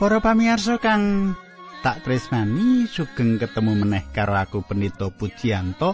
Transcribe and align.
Para 0.00 0.16
pamirsa 0.16 0.80
kang 0.80 1.36
tak 1.84 2.00
tresnani 2.00 2.88
sugeng 2.88 3.36
ketemu 3.36 3.84
meneh 3.84 4.08
karo 4.16 4.32
aku 4.32 4.64
Penito 4.64 5.12
Pujianto 5.12 5.92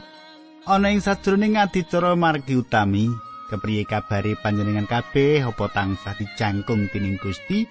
ana 0.62 0.94
ing 0.94 1.02
sajroning 1.02 1.58
adicara 1.58 2.14
margi 2.14 2.54
utami. 2.54 3.10
Kepriye 3.50 3.82
kabare 3.82 4.38
panjenengan 4.38 4.86
kabeh 4.86 5.42
apa 5.42 5.66
tansah 5.74 6.14
dicangkung 6.14 6.86
dening 6.86 7.18
Gusti? 7.18 7.66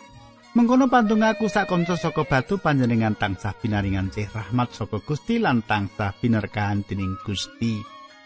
Mengkono 0.59 0.91
pantung 0.91 1.23
aku 1.23 1.47
sak 1.47 1.71
kanca 1.71 1.95
saka 1.95 2.27
batu 2.27 2.59
panjenengan 2.59 3.15
tansah 3.15 3.55
pinaringan 3.55 4.11
cih 4.11 4.27
rahmat 4.27 4.75
saka 4.75 4.99
Gusti 4.99 5.39
lan 5.39 5.63
tansah 5.63 6.19
pinerkahan 6.19 6.83
dening 6.83 7.15
Gusti. 7.23 7.79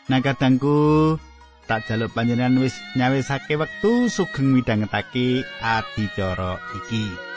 Nah 0.09 0.17
kadangku 0.17 1.13
tak 1.69 1.85
jaluk 1.85 2.09
panjenengan 2.17 2.57
wis 2.57 2.73
nyawisake 2.97 3.53
wektu 3.53 4.09
sugeng 4.09 4.49
midhangetake 4.57 5.45
adicara 5.61 6.57
iki 6.73 7.28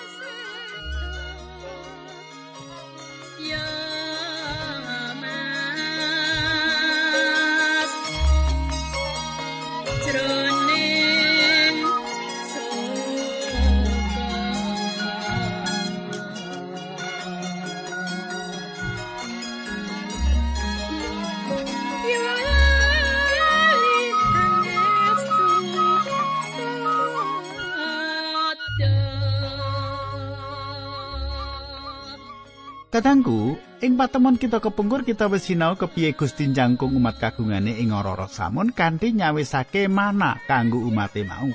patemon 34.03 34.35
kita 34.35 34.59
kepungkur 34.59 35.07
kita 35.07 35.31
wis 35.31 35.47
sinau 35.47 35.79
kepiye 35.79 36.11
Gusti 36.19 36.51
njangkung 36.51 36.99
umat 36.99 37.23
kagungane 37.23 37.79
ing 37.79 37.95
ora 37.95 38.27
samun 38.27 38.75
kanthi 38.75 39.15
nyawisake 39.15 39.87
mana 39.87 40.43
kanggo 40.51 40.83
umate 40.83 41.23
mau. 41.23 41.47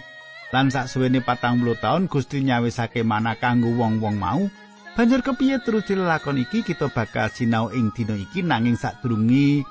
Lan 0.56 0.72
saksuwene 0.72 1.20
patang 1.20 1.60
puluh 1.60 1.76
tahun 1.76 2.08
Gusti 2.08 2.40
nyawisake 2.48 3.04
mana 3.04 3.36
kanggo 3.36 3.76
wong-wong 3.76 4.16
mau. 4.16 4.48
Banjur 4.96 5.28
kepiye 5.28 5.60
terus 5.60 5.92
dilakon 5.92 6.40
iki 6.40 6.64
kita 6.64 6.88
bakal 6.88 7.28
sinau 7.28 7.68
ing 7.68 7.92
dina 7.92 8.16
iki 8.16 8.40
nanging 8.40 8.80
sadurunge 8.80 9.68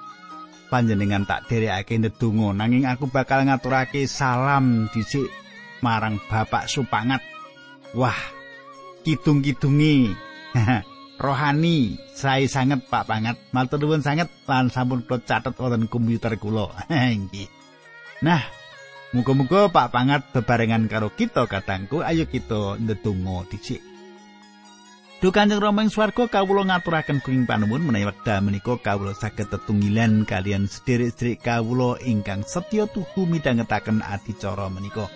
panjenengan 0.68 1.24
tak 1.24 1.48
derekake 1.48 1.96
ndedonga 1.96 2.60
nanging 2.60 2.84
aku 2.84 3.08
bakal 3.08 3.40
ngaturake 3.40 4.04
salam 4.04 4.92
dhisik 4.92 5.32
marang 5.80 6.20
Bapak 6.28 6.68
Supangat. 6.68 7.24
Wah, 7.96 8.20
kidung-kidungi. 9.00 10.12
rohani. 11.16 12.00
Sae 12.16 12.48
sanget 12.48 12.86
Pak 12.88 13.08
Pangat. 13.08 13.36
Matur 13.52 13.80
nuwun 13.80 14.00
sanget 14.00 14.32
lan 14.48 14.72
sampun 14.72 15.04
kula 15.04 15.20
catet 15.24 15.56
wonten 15.56 15.88
komputer 15.88 16.36
kula. 16.40 16.72
Nggih 16.92 17.56
nah 18.24 18.40
muga-muga 19.12 19.68
Pak 19.68 19.92
Pangat 19.92 20.32
bebarengan 20.32 20.88
karo 20.88 21.12
kita 21.12 21.44
katangku 21.44 22.00
ayo 22.00 22.24
kita 22.24 22.80
ndedonga 22.80 23.44
dhisik. 23.52 23.84
Duh 25.16 25.32
Kanjeng 25.32 25.64
Rama 25.64 25.80
ing 25.80 25.88
swarga 25.88 26.28
kawula 26.28 26.68
ngaturaken 26.68 27.24
kuing 27.24 27.48
panuwun 27.48 27.88
menawi 27.88 28.04
wekdal 28.04 28.44
menika 28.44 28.76
kawula 28.76 29.16
saged 29.16 29.48
tetunggilan 29.48 30.28
kalian 30.28 30.68
sederek-sederek 30.68 31.40
kawula 31.40 31.96
ingkang 32.04 32.44
setya 32.44 32.84
tuhu 32.84 33.24
midhangetaken 33.24 34.04
adicara 34.04 34.68
menika. 34.68 35.08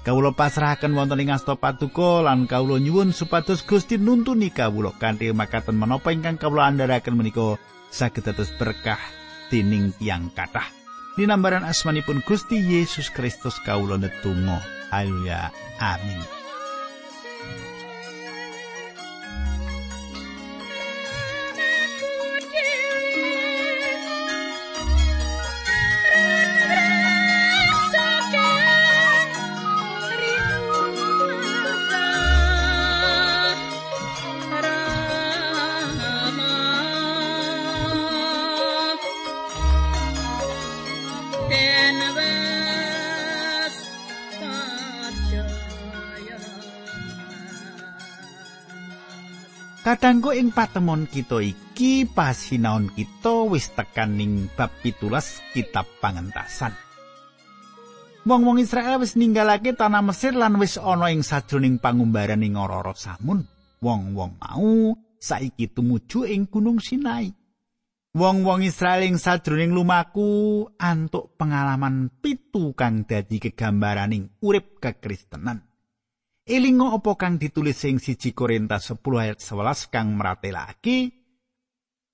Kawula 0.00 0.32
pasrahaken 0.32 0.96
wonten 0.96 1.20
ing 1.20 1.28
asta 1.28 1.60
patuko 1.60 2.24
lan 2.24 2.48
kawula 2.48 2.80
nyuwun 2.80 3.12
supados 3.12 3.60
Gusti 3.60 4.00
nuntuni 4.00 4.48
kawula 4.48 4.96
kanthi 4.96 5.28
makaten 5.36 5.76
menapa 5.76 6.08
ingkang 6.08 6.40
kawula 6.40 6.72
andharaken 6.72 7.20
menika 7.20 7.60
saged 7.92 8.24
dados 8.24 8.48
berkah 8.56 8.96
dening 9.52 9.92
tiyang 10.00 10.32
kathah. 10.32 10.64
Dinambaran 11.20 11.68
asmanipun 11.68 12.24
Gusti 12.24 12.56
Yesus 12.56 13.12
Kristus 13.12 13.60
kawula 13.60 14.00
netunggal. 14.00 14.64
Haleluya. 14.88 15.52
Amin. 15.76 16.24
Kadangku 49.90 50.30
ing 50.30 50.54
patemon 50.54 51.10
kita 51.10 51.42
iki 51.42 52.06
pasinaon 52.06 52.94
kita 52.94 53.42
wis 53.50 53.74
tekan 53.74 54.14
ning 54.14 54.46
bab 54.54 54.70
pitulas 54.86 55.42
kitab 55.50 55.82
pangentasan. 55.98 56.70
Wong-wong 58.22 58.62
Israel 58.62 59.02
wis 59.02 59.18
ninggalake 59.18 59.74
tanah 59.74 59.98
Mesir 60.06 60.38
lan 60.38 60.62
wis 60.62 60.78
ana 60.78 61.10
ing 61.10 61.26
sajroning 61.26 61.82
pangumbaran 61.82 62.38
ing 62.46 62.54
ora 62.54 62.86
samun. 62.94 63.42
Wong-wong 63.82 64.38
mau 64.38 64.94
saiki 65.18 65.66
tumuju 65.74 66.22
ing 66.22 66.46
Gunung 66.46 66.78
Sinai. 66.78 67.26
Wong-wong 68.14 68.62
Israel 68.62 69.02
ing 69.02 69.18
sajroning 69.18 69.74
lumaku 69.74 70.70
antuk 70.78 71.34
pengalaman 71.34 72.14
pitu 72.22 72.78
kang 72.78 73.10
dadi 73.10 73.42
kegambaraning 73.42 74.38
urip 74.38 74.78
kekristenan. 74.78 75.66
Elingo 76.48 76.96
apa 76.96 77.14
kang 77.20 77.36
ditulis 77.36 77.76
sing 77.76 78.00
siji 78.00 78.32
Korintus 78.32 78.90
10 78.92 79.00
ayat 79.20 79.38
11 79.38 79.92
kang 79.92 80.16
meratelake 80.16 81.20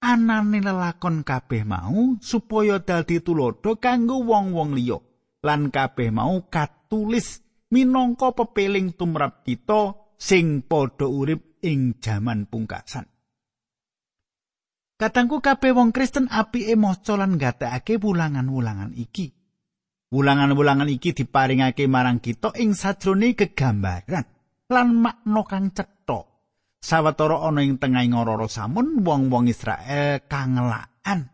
anane 0.03 0.59
lelakon 0.61 1.23
kabeh 1.23 1.63
mau 1.63 2.19
supaya 2.21 2.83
dadi 2.83 3.23
tulodo 3.23 3.79
kanggo 3.81 4.23
wong-wong 4.23 4.77
liya 4.77 4.99
lan 5.47 5.71
kabeh 5.71 6.11
mau 6.11 6.47
katulis 6.51 7.43
minangka 7.71 8.35
pepeling 8.35 8.95
tumrap 8.99 9.47
kita 9.47 9.95
sing 10.19 10.63
padha 10.67 11.07
urip 11.07 11.63
ing 11.63 11.99
jaman 12.03 12.47
pungkasan. 12.47 13.07
Katangku 14.97 15.45
kabeh 15.45 15.77
wong 15.77 15.93
Kristen 15.93 16.27
apike 16.33 16.73
maca 16.73 17.21
lan 17.21 17.37
gatekake 17.37 18.01
wulangan-wulangan 18.01 18.97
iki. 18.97 19.29
Wulangan-wulangan 20.07 20.87
iki 20.87 21.11
diparingake 21.11 21.91
marang 21.91 22.23
kita 22.23 22.55
ing 22.63 22.79
sajrone 22.79 23.35
kegambaran 23.35 24.27
lan 24.71 24.89
makna 24.95 25.43
kang 25.43 25.75
cetha. 25.75 26.21
Sawetara 26.79 27.43
ana 27.43 27.67
ing 27.67 27.83
tengahing 27.83 28.15
ora 28.15 28.39
samun 28.47 29.03
wong-wong 29.03 29.51
Israel 29.51 30.23
kangelakan 30.31 31.27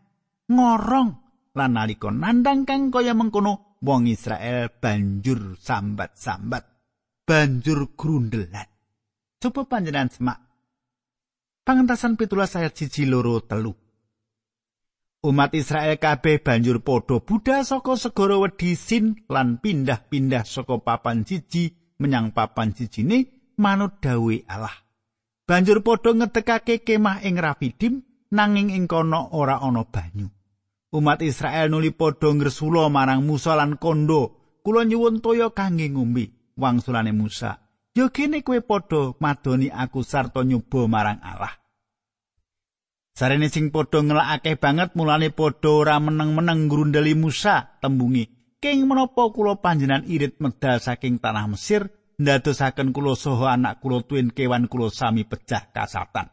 ngorong 0.49 1.09
lan 1.53 1.71
nalika 1.77 2.09
nandang 2.09 2.65
kang 2.65 2.89
kaya 2.89 3.13
mengkono 3.13 3.77
wong 3.85 4.09
Israel 4.09 4.73
banjur 4.73 5.59
sambat-sambat 5.61 6.63
banjur 7.29 7.93
grundelan. 7.93 8.65
Coba 9.37 9.67
panjenengan 9.69 10.09
semak. 10.09 10.39
Pangentasan 11.61 12.17
pitulas 12.17 12.57
ayat 12.57 12.73
siji 12.73 13.05
loro 13.05 13.39
telu. 13.43 13.82
Umat 15.23 15.55
Israel 15.55 15.95
kabeh 16.03 16.43
banjur 16.43 16.83
padha 16.83 17.23
budha 17.23 17.63
saka 17.63 17.95
segara 17.95 18.35
wedi 18.43 18.75
sin 18.75 19.23
lan 19.31 19.55
pindah-pindah 19.55 20.43
saka 20.43 20.83
papan 20.83 21.23
siji 21.23 21.71
menyang 21.95 22.35
papan 22.35 22.75
sijine 22.75 23.31
manut 23.55 24.03
dawuh 24.03 24.43
Allah. 24.51 24.83
Banjur 25.47 25.79
padha 25.79 26.11
ngetekake 26.11 26.83
kemah 26.83 27.23
ing 27.23 27.39
Rafidim 27.39 28.03
nanging 28.35 28.75
ing 28.75 28.83
kono 28.91 29.31
ora 29.31 29.63
ana 29.63 29.87
banyu. 29.87 30.27
Umat 30.91 31.23
Israel 31.23 31.71
nuli 31.71 31.95
padha 31.95 32.27
ngresula 32.27 32.91
marang 32.91 33.23
Musa 33.23 33.55
lan 33.55 33.79
kondo, 33.79 34.59
kula 34.59 34.83
nyuwun 34.83 35.23
toya 35.23 35.55
kangge 35.55 35.87
ngombe. 35.87 36.51
Wangsulane 36.59 37.15
Musa, 37.15 37.63
"Yo 37.95 38.11
kene 38.11 38.43
kowe 38.43 38.59
padha 38.59 39.15
madoni 39.23 39.71
aku 39.71 40.03
sarta 40.03 40.43
nyoba 40.43 40.83
marang 40.91 41.23
Allah." 41.23 41.62
Sarene 43.13 43.45
sing 43.45 43.69
padha 43.69 44.01
ngelakake 44.01 44.57
banget 44.57 44.97
mulane 44.97 45.29
padha 45.29 45.69
ora 45.69 46.01
meneng-meneng 46.01 46.65
grundeli 46.65 47.13
Musa 47.13 47.77
tembungi. 47.77 48.57
King 48.57 48.89
menapa 48.89 49.29
kula 49.29 49.61
panjenengan 49.61 50.07
irit 50.09 50.41
medal 50.41 50.81
saking 50.81 51.21
tanah 51.21 51.45
Mesir 51.45 51.93
ndadosaken 52.17 52.89
kula 52.89 53.13
saha 53.13 53.53
anak 53.53 53.85
kula 53.85 54.01
tuwin 54.01 54.33
kewan 54.33 54.65
kula 54.65 54.89
sami 54.89 55.29
pecah 55.29 55.69
kasatan. 55.69 56.25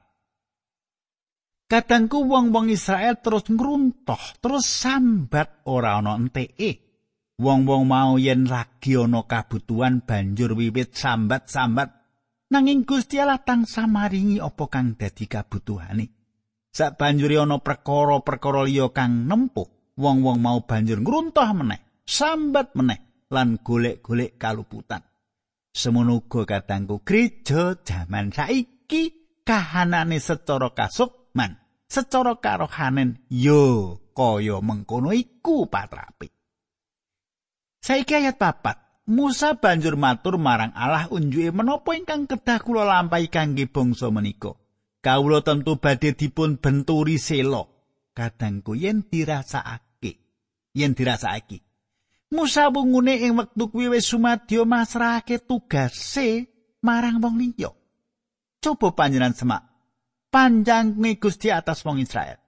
Kadangku 1.69 2.27
wong-wong 2.27 2.73
Israel 2.73 3.21
terus 3.21 3.47
ngruntoh, 3.47 4.41
terus 4.43 4.67
sambat 4.67 5.63
ora 5.69 6.01
ana 6.01 6.17
enteke. 6.17 6.89
Wong-wong 7.37 7.85
mau 7.85 8.17
yen 8.17 8.49
lagi 8.49 8.97
ana 8.97 9.29
kabutuhan 9.29 10.01
banjur 10.01 10.57
wiwit 10.57 10.97
sambat-sambat 10.97 11.89
nanging 12.53 12.89
Gusti 12.89 13.21
Allah 13.21 13.41
tansah 13.41 13.89
maringi 13.89 14.41
apa 14.43 14.65
kang 14.69 14.99
dadi 14.99 15.25
kabutuhane 15.25 16.20
sak 16.71 16.97
banjuri 16.97 17.37
ana 17.39 17.59
perkara-perkara 17.59 18.67
liya 18.67 18.95
kang 18.95 19.27
nempuh 19.27 19.95
wong-wong 19.99 20.39
mau 20.39 20.63
banjur 20.63 21.03
ngruntuh 21.03 21.51
meneh 21.55 21.83
sambat 22.07 22.75
meneh 22.79 23.27
lan 23.31 23.59
golek-golek 23.63 24.39
kaluputan 24.39 25.03
semono 25.71 26.23
uga 26.23 26.47
katangku 26.47 27.03
gereja 27.03 27.79
jaman 27.83 28.31
saiki 28.31 29.15
kahanane 29.43 30.19
secara 30.23 30.71
kasukman 30.75 31.59
secara 31.91 32.39
karohanen 32.39 33.23
yo 33.31 33.99
kaya 34.15 34.63
mengkono 34.63 35.11
iku 35.15 35.67
patrape 35.67 36.31
saiki 37.83 38.15
ayat 38.15 38.39
papat 38.39 38.91
Musa 39.11 39.59
banjur 39.59 39.99
matur 39.99 40.39
marang 40.39 40.71
Allah 40.71 41.11
unjuke 41.11 41.51
menapa 41.51 41.99
ingkang 41.99 42.31
kedah 42.31 42.63
kula 42.63 42.87
lampahi 42.87 43.27
kangge 43.27 43.67
bangsa 43.67 44.07
menika. 44.15 44.55
Kawula 45.01 45.41
tentu 45.41 45.81
badhe 45.81 46.13
dipun 46.13 46.61
benturi 46.61 47.17
selo. 47.17 47.63
Kadangku 48.13 48.77
yen 48.77 49.09
dirasakake. 49.09 50.13
Yen 50.77 50.93
dirasakake. 50.93 51.65
Musa 52.31 52.69
wungune 52.71 53.17
ing 53.17 53.35
wektu 53.35 53.69
kuwi 53.73 53.89
wis 53.89 54.07
sumadyo 54.07 54.63
masrahake 54.69 55.43
tugase 55.43 56.47
marang 56.85 57.19
wong 57.19 57.41
liya. 57.41 57.73
Coba 58.61 58.93
panjenengan 58.93 59.35
semak. 59.35 59.63
Panjangne 60.31 61.19
Gusti 61.19 61.51
atas 61.51 61.83
wong 61.83 61.99
Israel. 61.99 62.39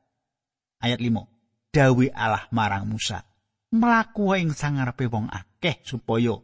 Ayat 0.79 1.03
5. 1.03 1.75
Dawi 1.75 2.13
Allah 2.15 2.47
marang 2.53 2.87
Musa. 2.87 3.27
Mlaku 3.73 4.37
ing 4.37 4.53
sangarepe 4.53 5.09
wong 5.09 5.27
akeh 5.33 5.81
supaya 5.83 6.37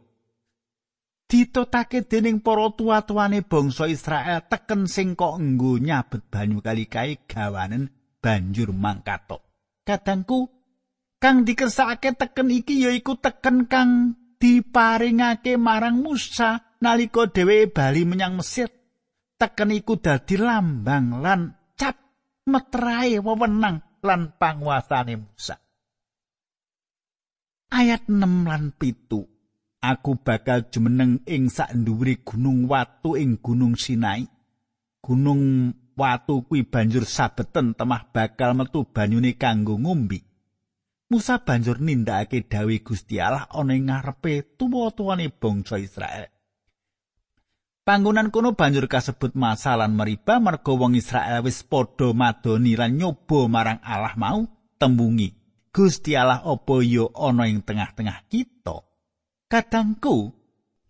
ditotake 1.29 2.09
dening 2.09 2.41
para 2.41 2.73
tuwa-tuwane 2.73 3.45
bangsa 3.45 3.85
Israel 3.85 4.49
teken 4.49 4.89
sing 4.89 5.13
kok 5.13 5.37
nggo 5.37 5.77
nyabet 5.77 6.25
banyu 6.25 6.57
kali 6.57 6.89
kae 6.89 7.21
gawanen 7.29 7.93
banjur 8.17 8.73
mangkato. 8.73 9.45
Kadangku 9.85 10.49
kang 11.21 11.45
dikersakake 11.45 12.17
teken 12.17 12.49
iki 12.49 12.81
yaiku 12.81 13.21
teken 13.21 13.69
kang 13.69 14.17
diparingake 14.41 15.61
marang 15.61 16.01
Musa 16.01 16.73
nalika 16.81 17.29
dheweke 17.29 17.77
bali 17.77 18.09
menyang 18.09 18.41
Mesir. 18.41 18.73
Teken 19.39 19.71
iku 19.71 20.01
dadi 20.01 20.35
lambang 20.35 21.21
lan 21.21 21.41
cap 21.77 21.95
metrae 22.49 23.21
wewenang 23.21 24.01
lan 24.01 24.21
panguasane 24.35 25.15
Musa. 25.15 25.55
Ayat 27.69 28.09
6 28.09 28.49
lan 28.49 28.73
pitu 28.73 29.38
aku 29.79 30.19
bakal 30.19 30.67
jumeneng 30.67 31.23
ing 31.23 31.47
sak 31.47 31.71
nduwure 31.75 32.19
gunung 32.23 32.67
watu 32.67 33.15
ing 33.15 33.39
gunung 33.39 33.79
Sinai. 33.79 34.27
Gunung 34.99 35.73
watu 35.95 36.43
kuwi 36.47 36.67
banjur 36.67 37.07
sabeten 37.07 37.75
temah 37.75 38.11
bakal 38.11 38.55
metu 38.55 38.87
banyune 38.87 39.39
kanggo 39.39 39.79
ngombe. 39.79 40.23
Musa 41.09 41.41
banjur 41.41 41.81
nindakake 41.81 42.45
dawuh 42.45 42.85
Gusti 42.85 43.17
Allah 43.17 43.49
ana 43.49 43.73
ing 43.73 43.89
ngarepe 43.89 44.53
tuwa-tuwane 44.59 45.33
bangsa 45.33 45.81
Israel. 45.81 46.29
Panggonan 47.81 48.29
kono 48.29 48.53
banjur 48.53 48.85
kasebut 48.85 49.33
masalan 49.33 49.97
meriba 49.97 50.37
merga 50.37 50.69
wong 50.69 50.93
Israel 50.93 51.41
wis 51.41 51.65
padha 51.65 52.13
madoni 52.13 52.77
lan 52.77 53.01
nyoba 53.01 53.49
marang 53.49 53.81
Allah 53.81 54.13
mau 54.13 54.45
tembungi. 54.77 55.33
Gusti 55.73 56.13
Allah 56.13 56.45
apa 56.45 56.85
ya 56.85 57.09
ana 57.17 57.49
ing 57.49 57.65
tengah-tengah 57.65 58.29
kita? 58.29 58.88
Kadangku 59.49 60.29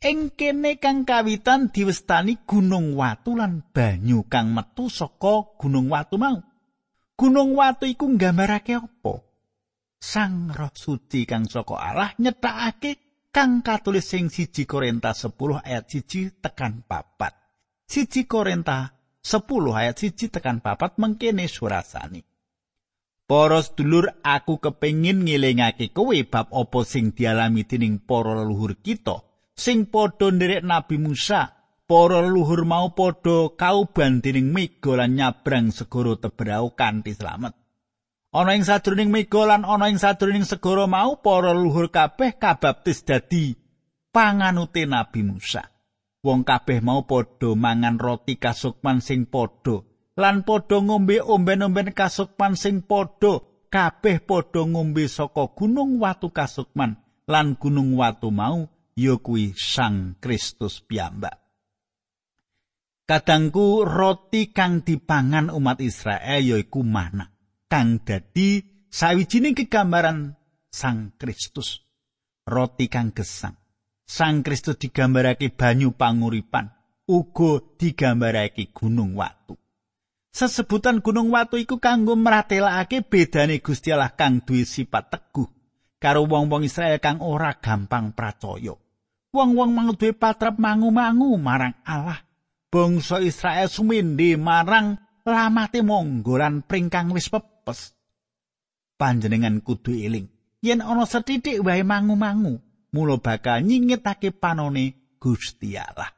ing 0.03 0.35
kene 0.35 0.83
kang 0.83 1.07
kawitan 1.07 1.71
diwestani 1.71 2.44
gunung 2.44 2.91
watu 3.00 3.39
lan 3.39 3.63
banyu 3.71 4.27
kang 4.27 4.51
metu 4.51 4.91
saka 4.91 5.56
gunung 5.56 5.88
watu 5.88 6.19
mau. 6.19 6.44
Gunung 7.15 7.56
watu 7.56 7.88
iku 7.88 8.11
nggambarake 8.11 8.75
apa? 8.75 9.23
Sang 9.95 10.51
Roh 10.51 10.75
Suci 10.75 11.23
kang 11.23 11.47
saka 11.47 11.75
Allah 11.79 12.11
nyetakake 12.19 13.27
kang 13.31 13.63
katulis 13.63 14.11
sing 14.11 14.27
siji 14.27 14.67
Korintus 14.67 15.23
10 15.23 15.63
ayat 15.63 15.88
1 15.88 16.44
tekan 16.44 16.83
papat. 16.83 17.31
Siji 17.88 18.27
Korintus 18.27 18.91
10 19.23 19.39
ayat 19.71 19.95
1 19.95 20.35
tekan 20.35 20.59
papat 20.59 21.00
mengkene 21.00 21.47
surasane. 21.47 22.29
Para 23.30 23.62
sedulur, 23.62 24.10
aku 24.26 24.58
kepengin 24.58 25.22
ngelingake 25.22 25.94
kowe 25.94 26.18
bab 26.26 26.50
apa 26.50 26.81
sing 26.81 27.14
dialami 27.14 27.62
dening 27.62 28.02
para 28.02 28.34
leluhur 28.34 28.81
kita 28.81 29.22
sing 29.54 29.86
padha 29.86 30.34
nderek 30.34 30.66
Nabi 30.66 30.98
Musa. 30.98 31.54
Para 31.86 32.26
leluhur 32.26 32.66
mau 32.66 32.98
padha 32.98 33.54
kauban 33.54 34.26
dening 34.26 34.50
mega 34.50 34.98
lan 34.98 35.14
nyabrang 35.14 35.70
segara 35.70 36.18
Tebrau 36.18 36.74
kanthi 36.74 37.14
slamet. 37.14 37.54
Ana 38.34 38.58
ing 38.58 38.66
sadurunging 38.66 39.14
mega 39.14 39.46
lan 39.46 39.62
ana 39.62 39.94
ing 39.94 40.02
sadurunging 40.02 40.50
segara 40.50 40.90
mau 40.90 41.22
para 41.22 41.54
leluhur 41.54 41.94
kabeh 41.94 42.34
kabaptis 42.34 43.06
dadi 43.06 43.54
panganute 44.10 44.90
Nabi 44.90 45.22
Musa. 45.22 45.70
Wong 46.26 46.42
kabeh 46.42 46.81
mau 46.81 47.06
padha 47.06 47.54
mangan 47.54 48.02
roti 48.02 48.42
kasukman 48.42 49.06
sing 49.06 49.30
padha 49.30 49.88
lan 50.19 50.44
padha 50.44 50.83
ngombe 50.83 51.24
omben-omben 51.24 51.95
kasukman 51.95 52.60
sing 52.60 52.83
padha 52.83 53.39
kabeh 53.71 54.19
padha 54.19 54.68
ngombe 54.68 55.07
saka 55.07 55.48
gunung 55.56 56.04
watu 56.04 56.27
kasukman 56.36 57.00
lan 57.24 57.56
gunung 57.56 57.95
watu 57.95 58.27
mau 58.27 58.68
ya 58.99 59.16
kuwi 59.16 59.56
Sang 59.56 60.19
Kristus 60.19 60.83
piyambak. 60.83 61.40
Kadangku 63.07 63.88
roti 63.88 64.54
kang 64.54 64.85
dipangan 64.85 65.49
umat 65.49 65.81
Israel 65.81 66.45
yaiku 66.45 66.85
mana 66.85 67.31
kang 67.71 68.04
dadi 68.04 68.61
sawijining 68.92 69.56
kegambaran 69.56 70.35
Sang 70.69 71.16
Kristus. 71.18 71.81
Roti 72.49 72.90
kang 72.92 73.14
gesang 73.14 73.57
Sang 74.09 74.42
Kristus 74.42 74.81
digambarake 74.81 75.54
banyu 75.54 75.94
panguripan 75.94 76.73
uga 77.06 77.61
digambarake 77.78 78.73
gunung 78.73 79.14
watu 79.18 79.57
Sesebutan 80.30 81.02
gunung 81.02 81.33
watu 81.33 81.57
iku 81.57 81.81
kanggo 81.81 82.14
meratelakake 82.14 83.02
bedane 83.02 83.59
Gusti 83.59 83.90
Allah 83.90 84.14
kang 84.14 84.45
duwe 84.45 84.62
sifat 84.62 85.09
teguh 85.09 85.50
karo 86.00 86.24
wong-wong 86.26 86.64
Israel 86.64 86.98
kang 87.04 87.19
ora 87.19 87.57
gampang 87.59 88.16
percaya. 88.16 88.74
Wong-wong 89.30 89.69
mang 89.76 89.94
duwe 89.94 90.16
patrap 90.16 90.57
mangu-mangu 90.57 91.38
marang 91.38 91.76
Allah. 91.86 92.18
Bangsa 92.69 93.21
Israel 93.21 93.69
sumindi 93.69 94.38
marang 94.38 94.98
lamate 95.26 95.81
monggolan 95.81 96.66
pringkang 96.66 97.09
wis 97.14 97.30
pepes. 97.30 97.94
Panjenengan 98.98 99.62
kudu 99.62 99.94
eling 99.94 100.30
yen 100.62 100.83
ana 100.83 101.07
setitik 101.07 101.64
wae 101.64 101.81
mangu-mangu, 101.81 102.59
mula 102.94 103.18
bakal 103.18 103.64
nyingitake 103.64 104.33
panone 104.36 105.18
Gusti 105.18 105.76
Allah. 105.76 106.09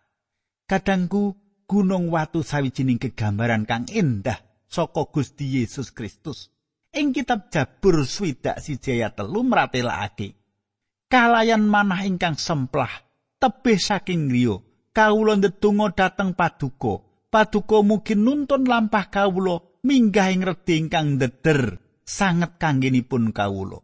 Kadangku 0.67 1.35
gunung 1.71 2.11
watu 2.11 2.43
sawijining 2.43 2.99
kegambaran 2.99 3.63
kang 3.63 3.87
endah 3.87 4.43
saka 4.67 5.07
Gusti 5.07 5.63
Yesus 5.63 5.95
Kristus. 5.95 6.51
Ing 6.91 7.15
kitab 7.15 7.47
Jabur 7.47 8.03
swidak 8.03 8.59
siji 8.59 8.99
ayat 8.99 9.15
telu 9.15 9.47
meratelakake. 9.47 10.35
Kalayan 11.07 11.63
manah 11.63 12.03
ingkang 12.03 12.35
semplah, 12.35 12.91
tebih 13.39 13.79
saking 13.79 14.27
liya, 14.27 14.59
kawula 14.91 15.39
ndedonga 15.39 15.95
dhateng 15.95 16.35
paduka. 16.35 17.07
Paduka 17.31 17.79
mungkin 17.79 18.27
nuntun 18.27 18.67
lampah 18.67 19.07
kawula 19.07 19.63
minggah 19.87 20.35
ing 20.35 20.43
redi 20.43 20.83
ingkang 20.83 21.15
ndeder 21.15 21.79
sanget 22.03 22.59
kanggenipun 22.59 23.31
kawula. 23.31 23.79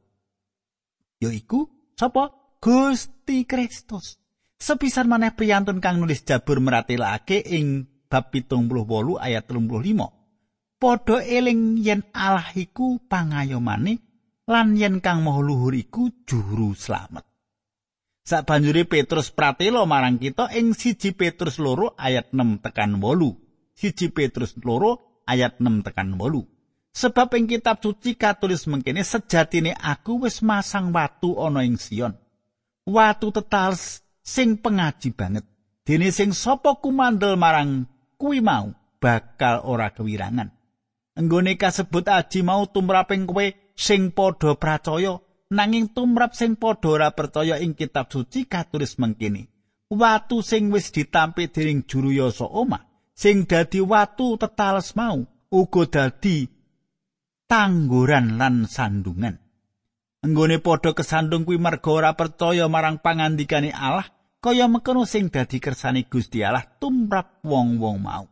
Yaiku 1.24 1.72
sapa? 1.96 2.36
Gusti 2.60 3.48
Kristus. 3.48 4.20
Sepisan 4.57 5.05
maneh 5.05 5.37
priyantun 5.37 5.77
kang 5.77 6.01
nulis 6.01 6.25
Jabur 6.25 6.57
meratelake 6.57 7.45
ing 7.45 7.85
bab 8.09 8.33
78 8.33 8.73
ayat 9.21 9.45
35. 9.45 10.81
Padha 10.81 11.17
eling 11.21 11.81
yen 11.81 12.01
Allah 12.13 12.49
iku 12.57 13.01
pangayomane 13.05 14.01
lan 14.49 14.77
yen 14.77 14.97
kang 15.01 15.21
maha 15.21 15.41
luhur 15.45 15.77
iku 15.77 16.09
juru 16.25 16.73
slamet. 16.73 17.25
Sabanjure 18.27 18.83
Petrus 18.83 19.31
pratela 19.31 19.87
marang 19.87 20.19
kita 20.19 20.51
ing 20.51 20.75
siji 20.75 21.15
Petrus 21.15 21.63
loro 21.63 21.95
ayat 21.95 22.35
6 22.35 22.59
tekan 22.59 22.99
8. 22.99 23.77
Siji 23.77 24.11
Petrus 24.11 24.57
loro 24.59 25.21
ayat 25.23 25.63
6 25.63 25.85
tekan 25.87 26.17
8. 26.19 26.43
Sebab 26.97 27.29
ing 27.37 27.45
kitab 27.45 27.79
suci 27.79 28.17
katulis 28.17 28.65
mengkene 28.67 29.05
sejatine 29.05 29.77
aku 29.77 30.27
wis 30.27 30.41
masang 30.41 30.91
watu 30.91 31.39
ana 31.39 31.63
ing 31.63 31.79
Sion. 31.79 32.17
Watu 32.83 33.31
tetal 33.31 33.77
sing 34.27 34.60
pengaji 34.60 35.15
banget. 35.15 35.48
Dene 35.88 36.12
sing 36.12 36.36
sapa 36.36 36.84
kumandel 36.84 37.39
marang 37.39 37.88
kuwi 38.19 38.43
mau 38.43 38.75
bakal 39.00 39.63
ora 39.63 39.96
kewirangan. 39.96 40.51
Enggone 41.15 41.55
kasebut 41.55 42.03
aji 42.12 42.43
mau 42.43 42.67
tumraping 42.67 43.24
kowe 43.24 43.48
sing 43.72 44.12
padha 44.12 44.60
percaya 44.60 45.24
nanging 45.48 45.96
tumrap 45.96 46.36
sing 46.36 46.60
padha 46.60 46.88
ora 46.91 47.10
percaya 47.15 47.55
ing 47.63 47.72
kitab 47.72 48.12
suci 48.12 48.43
katulis 48.51 49.00
mengkini. 49.00 49.48
watu 49.88 50.43
sing 50.43 50.67
wis 50.72 50.91
ditampi 50.91 51.48
dening 51.48 51.88
juru 51.88 52.12
yasa 52.12 52.43
omah 52.43 52.84
sing 53.15 53.48
dadi 53.48 53.79
watu 53.79 54.36
tetales 54.36 54.91
mau 55.00 55.24
uga 55.48 55.84
dadi 55.88 56.48
tangguran 57.48 58.36
lan 58.36 58.67
sandungan 58.67 59.39
Enggone 60.17 60.60
padha 60.60 60.91
kesandung 60.91 61.48
kuwi 61.48 61.62
merga 61.62 61.88
ora 61.93 62.12
percaya 62.19 62.67
marang 62.67 63.00
pangandikane 63.00 63.72
Allah 63.72 64.12
kaya 64.38 64.70
mengkono 64.70 65.03
sing 65.03 65.34
dadi 65.34 65.58
kersane 65.58 66.06
Gusti 66.06 66.46
Allah 66.46 66.65
tumrap 66.77 67.41
wong-wong 67.41 67.98
mau. 68.01 68.25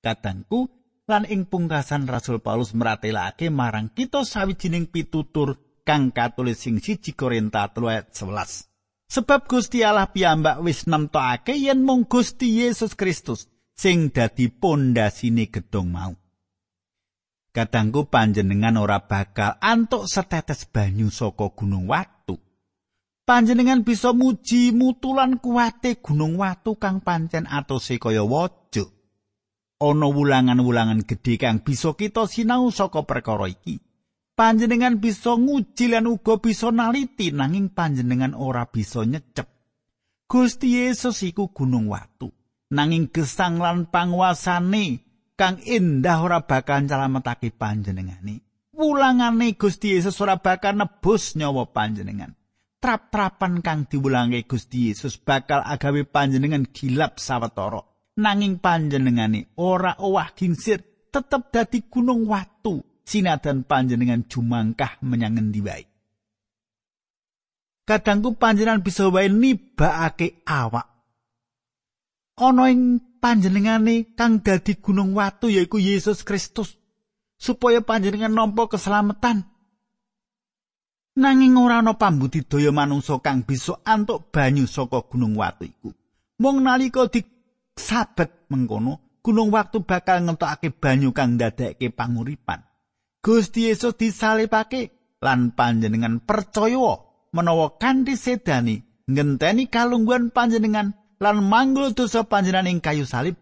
Kadangku 0.00 0.68
lan 1.08 1.24
ing 1.24 1.48
pungkasan 1.48 2.04
Rasul 2.04 2.44
Paulus 2.44 2.76
meratelake 2.76 3.48
marang 3.48 3.92
kita 3.92 4.22
sawijining 4.22 4.92
pitutur 4.92 5.80
kang 5.88 6.12
katulis 6.12 6.60
sing 6.60 6.84
siji 6.84 7.16
Korinta 7.16 7.64
3 7.72 7.80
ayat 7.88 8.06
11. 8.12 8.68
Sebab 9.08 9.48
Gusti 9.48 9.80
Allah 9.80 10.12
piyambak 10.12 10.60
wis 10.60 10.84
nemtokake 10.84 11.56
yen 11.56 11.80
mung 11.80 12.04
Gusti 12.04 12.60
Yesus 12.60 12.92
Kristus 12.92 13.48
sing 13.72 14.12
dadi 14.12 14.52
pondasine 14.52 15.48
gedung 15.48 15.96
mau. 15.96 16.12
Kadangku 17.48 18.12
panjenengan 18.12 18.76
ora 18.76 19.08
bakal 19.08 19.56
antuk 19.64 20.04
setetes 20.04 20.68
banyu 20.68 21.08
saka 21.08 21.48
gunung 21.56 21.88
watu. 21.88 22.17
Panjenengan 23.28 23.84
bisa 23.84 24.16
muji 24.16 24.72
mutulan 24.72 25.36
kuwate 25.36 26.00
gunung 26.00 26.40
watu 26.40 26.80
kang 26.80 27.04
pancen 27.04 27.44
atose 27.44 28.00
kaya 28.00 28.24
waja. 28.24 28.88
Ana 29.78 30.08
wulangan-wulangan 30.08 31.04
gedhe 31.04 31.36
kang 31.36 31.60
bisa 31.60 31.92
kita 31.92 32.24
sinau 32.24 32.72
saka 32.72 33.04
perkara 33.04 33.52
iki. 33.52 33.84
Panjenengan 34.32 34.96
bisa 34.96 35.36
nguji 35.36 35.92
lan 35.92 36.08
uga 36.08 36.40
bisa 36.40 36.72
naliti 36.72 37.28
nanging 37.28 37.68
panjenengan 37.68 38.32
ora 38.32 38.64
bisa 38.64 39.04
nyecep. 39.04 39.44
Gusti 40.24 40.80
Yesus 40.80 41.20
iku 41.20 41.52
gunung 41.52 41.92
watu. 41.92 42.32
Nanging 42.72 43.12
gesang 43.12 43.60
lan 43.60 43.92
panguasane 43.92 45.04
kang 45.36 45.60
indah 45.62 46.22
ora 46.24 46.48
bakal 46.48 46.86
nyelametake 46.86 47.52
panjenengane. 47.52 48.40
Wulangane 48.72 49.58
Gusti 49.58 49.98
Yesus 49.98 50.16
ora 50.22 50.38
bakal 50.38 50.78
nebus 50.78 51.34
nyawa 51.34 51.66
panjenengan. 51.74 52.37
Trap-trapan 52.78 53.60
kang 53.60 53.90
diwulange 53.90 54.46
Gusti 54.46 54.90
Yesus 54.90 55.18
bakal 55.18 55.62
agawe 55.66 56.06
panjenengan 56.06 56.70
gilap 56.70 57.18
sawetara. 57.18 57.82
Nanging 58.18 58.58
panjenengane 58.58 59.54
ora 59.62 59.94
owah 60.02 60.34
gingsir 60.34 60.82
tetep 61.10 61.54
dadi 61.54 61.86
gunung 61.86 62.26
watu. 62.26 62.82
Sinadan 63.08 63.64
panjenengan 63.64 64.28
jumangkah 64.28 65.00
menyang 65.00 65.40
ngendi 65.40 65.60
wae? 65.64 65.84
Kadangku 67.88 68.36
panjenengan 68.36 68.84
bisa 68.84 69.08
wae 69.08 69.32
nibakake 69.32 70.44
awak. 70.44 70.92
Ana 72.36 72.68
ing 72.68 73.00
panjenengane 73.16 74.12
kang 74.12 74.44
dadi 74.44 74.76
gunung 74.76 75.16
watu 75.16 75.48
yaiku 75.48 75.80
Yesus 75.80 76.20
Kristus. 76.20 76.76
Supaya 77.38 77.80
panjenengan 77.80 78.34
nampa 78.34 78.66
keselamatan 78.66 79.46
nanging 81.18 81.58
ora 81.58 81.82
ana 81.82 81.98
pambudidaya 81.98 82.70
manungsa 82.70 83.18
kang 83.18 83.42
bisa 83.42 83.82
antuk 83.82 84.30
banyu 84.30 84.70
saka 84.70 85.02
gunung 85.10 85.34
watu 85.34 85.66
iku. 85.66 85.90
Mung 86.38 86.62
nalika 86.62 87.10
disabet 87.10 88.46
mengkono, 88.46 89.18
gunung 89.26 89.50
watu 89.50 89.82
bakal 89.82 90.22
ngentokake 90.22 90.70
banyu 90.70 91.10
kang 91.10 91.34
ndadekake 91.34 91.90
panguripan. 91.90 92.62
Gusti 93.18 93.66
Yesus 93.66 93.98
disalibake 93.98 94.94
lan 95.18 95.50
panjenengan 95.50 96.22
percaya 96.22 97.02
menawa 97.34 97.74
kanthi 97.76 98.14
sedani 98.14 98.78
ngenteni 99.10 99.66
kalungguhan 99.66 100.30
panjenengan 100.30 100.94
lan 101.18 101.36
manggul 101.42 101.92
dosa 101.92 102.22
panjenengan 102.22 102.70
ing 102.70 102.78
kayu 102.78 103.02
salib 103.02 103.34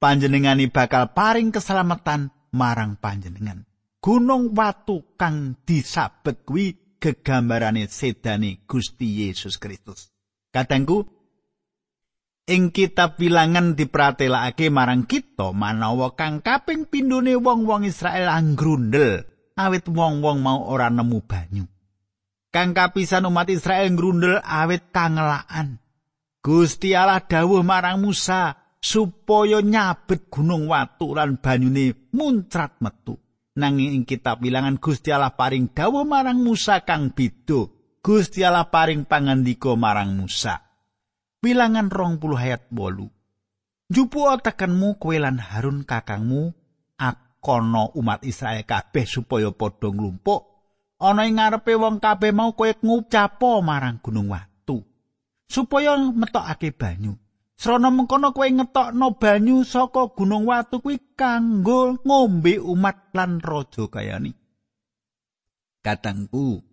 panjenengani 0.00 0.72
bakal 0.72 1.12
paring 1.12 1.52
keselamatan 1.52 2.32
marang 2.56 2.96
panjenengan 2.96 3.68
gunung 4.00 4.56
watu 4.56 5.04
kang 5.20 5.60
disabet 5.68 6.40
kuwi 6.48 6.72
gegambarane 7.00 7.88
sedane 7.88 8.62
Gusti 8.68 9.24
Yesus 9.26 9.56
Kristus. 9.56 10.12
Katengku 10.52 11.08
ing 12.44 12.70
kitab 12.70 13.16
Wilangan 13.16 13.74
dipratelakake 13.74 14.68
marang 14.68 15.08
kita 15.08 15.56
manawa 15.56 16.12
kang 16.14 16.44
kaping 16.44 16.84
pindhone 16.86 17.40
wong-wong 17.40 17.88
Israel 17.88 18.28
anggrundel 18.28 19.24
awit 19.56 19.88
wong-wong 19.88 20.38
mau 20.44 20.68
ora 20.68 20.92
nemu 20.92 21.18
banyu. 21.24 21.64
Kang 22.50 22.74
kapisan 22.74 23.30
umat 23.30 23.46
Israel 23.46 23.94
ngrundel 23.94 24.42
awit 24.42 24.90
kangelaan. 24.90 25.78
Gusti 26.42 26.96
Allah 26.96 27.22
dawuh 27.22 27.62
marang 27.62 28.02
Musa 28.02 28.58
supaya 28.80 29.60
nyabet 29.60 30.32
gunung 30.32 30.66
watu 30.66 31.14
lan 31.14 31.38
banyune 31.38 32.10
muncrat 32.10 32.80
metu. 32.82 33.14
Nanging 33.60 34.00
ing 34.00 34.04
kitab 34.08 34.40
bilangan 34.40 34.80
Gusti 34.80 35.12
Allah 35.12 35.36
paring 35.36 35.76
dawuh 35.76 36.08
marang 36.08 36.40
Musa 36.40 36.80
kang 36.88 37.12
beda. 37.12 37.68
Gusti 38.00 38.40
Allah 38.40 38.72
paring 38.72 39.04
pangandika 39.04 39.76
marang 39.76 40.16
Musa. 40.16 40.64
Bilangan 41.44 41.92
rong 41.92 42.16
puluh 42.16 42.40
ayat 42.40 42.68
bolu 42.72 43.08
Jupu 43.90 44.22
tekenmu 44.22 45.02
kowe 45.02 45.16
lan 45.18 45.42
Harun 45.42 45.82
kakangmu 45.82 46.54
akono 46.96 47.90
umat 47.98 48.22
Israel 48.22 48.62
kabeh 48.62 49.02
supaya 49.02 49.50
padha 49.50 49.90
nglumpuk. 49.90 50.46
Ana 51.02 51.26
ing 51.26 51.42
ngarepe 51.42 51.74
wong 51.74 51.98
kabeh 51.98 52.30
mau 52.30 52.54
kowe 52.54 52.70
ngucapo 52.70 53.58
marang 53.66 53.98
gunung 53.98 54.30
watu. 54.30 54.86
Supaya 55.50 55.98
metokake 55.98 56.70
banyu 56.70 57.18
Srana 57.60 57.92
mengkono 57.92 58.32
kowe 58.32 58.48
ngetokno 58.48 59.20
banyu 59.20 59.68
saka 59.68 60.08
gunung 60.16 60.48
watu 60.48 60.80
kuwi 60.80 60.96
kanggo 61.12 62.00
ngombe 62.08 62.56
umat 62.56 63.12
lan 63.12 63.36
raja 63.36 63.84
kayani. 63.84 64.32
Katangku, 65.84 66.64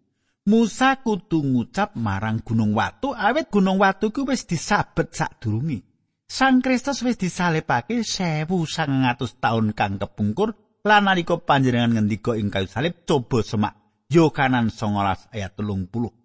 Musa 0.47 0.95
kudu 1.03 1.43
ngucap 1.43 1.99
marang 1.99 2.39
gunung 2.39 2.71
watu 2.71 3.11
awet 3.11 3.51
gunung 3.51 3.83
watu 3.83 4.15
kuwi 4.15 4.31
wis 4.31 4.47
disabet 4.47 5.11
sadurunge. 5.11 5.83
Sang 6.23 6.63
Kristus 6.63 7.03
wis 7.03 7.19
disalibake 7.19 7.99
1900 8.07 9.43
taun 9.43 9.75
kang 9.75 9.99
kepungkur 9.99 10.55
lan 10.87 11.03
nalika 11.03 11.35
panjenengan 11.35 11.99
ngendika 11.99 12.39
ing 12.39 12.47
kayu 12.47 12.71
salib 12.71 13.03
coba 13.03 13.43
semak 13.43 13.75
Yohanan 14.07 14.71
19 14.71 15.35
ayat 15.35 15.51
30. 15.51 16.15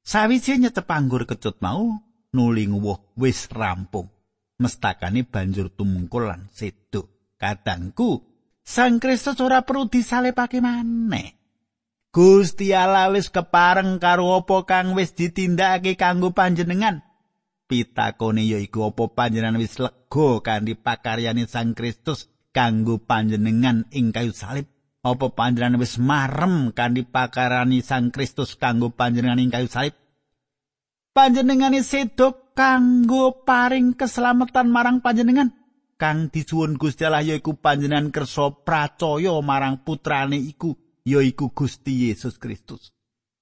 Sawise 0.00 0.56
nyetep 0.56 0.88
anggur 0.88 1.28
kecut 1.28 1.60
mau 1.60 2.07
nuli 2.32 2.68
nguwuh 2.68 3.16
wis 3.16 3.48
rampung. 3.52 4.08
Mestakane 4.58 5.22
banjur 5.22 5.70
tumungkul 5.70 6.28
lan 6.28 6.50
sedo. 6.50 7.34
Kadangku, 7.38 8.26
Sang 8.68 9.00
Kristus 9.00 9.38
ora 9.40 9.64
perlu 9.64 9.88
disalibake 9.88 10.60
maneh. 10.60 11.38
Gusti 12.12 12.74
Allah 12.74 13.08
wis 13.14 13.30
kepareng 13.30 13.96
karo 13.96 14.42
apa 14.42 14.66
kang 14.66 14.92
wis 14.98 15.14
ditindakake 15.14 15.94
kanggo 15.94 16.34
panjenengan. 16.34 17.00
Pitakone 17.68 18.42
yaiku 18.44 18.90
apa 18.90 19.08
panjenengan 19.12 19.60
wis 19.60 19.78
lega 19.78 20.42
kanthi 20.44 20.74
pakaryane 20.74 21.46
Sang 21.46 21.72
Kristus 21.72 22.26
kanggo 22.50 22.98
panjenengan 22.98 23.86
ing 23.94 24.10
kayu 24.10 24.34
salib. 24.34 24.66
Apa 25.06 25.30
panjenengan 25.30 25.78
wis 25.78 25.96
marem 25.96 26.74
kanthi 26.74 27.06
pakarani 27.06 27.80
Sang 27.86 28.10
Kristus 28.10 28.58
kanggo 28.58 28.90
panjenengan 28.90 29.38
ing 29.38 29.54
kayu 29.54 29.70
salib? 29.70 29.94
Panjenengane 31.18 31.82
sedok 31.82 32.54
kanggo 32.54 33.42
paring 33.42 33.98
keselamatan 33.98 34.70
marang 34.70 35.02
panjenengan 35.02 35.50
kang 35.98 36.30
disuwun 36.30 36.78
Gusti 36.78 37.02
Allah 37.02 37.26
yaiku 37.26 37.58
panjenengan 37.58 38.14
kersa 38.14 38.54
pracaya 38.62 39.34
marang 39.42 39.82
putrane 39.82 40.38
iku 40.38 40.78
yaiku 41.02 41.50
Gusti 41.50 42.06
Yesus 42.06 42.38
Kristus. 42.38 42.94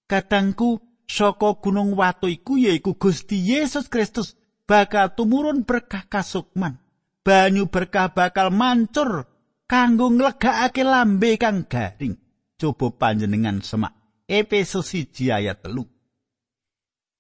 Kadangku 0.09 0.81
saka 1.05 1.61
gunung 1.61 1.93
watu 2.01 2.33
iku 2.33 2.57
yaiku 2.57 2.97
Gusti 2.97 3.45
Yesus 3.45 3.93
Kristus 3.93 4.41
bakal 4.65 5.13
tumurun 5.13 5.69
berkah 5.69 6.09
kasukman. 6.09 6.81
Banyu 7.21 7.69
berkah 7.69 8.09
bakal 8.09 8.57
mancur 8.57 9.29
kanggo 9.69 10.09
nglegakake 10.09 10.81
lambe 10.81 11.37
kang 11.37 11.69
garing. 11.69 12.17
Coba 12.57 12.89
panjenengan 12.89 13.61
semak 13.61 13.93
Efesus 14.25 14.97
1 14.97 15.29
ayat 15.29 15.61
3. 15.61 15.96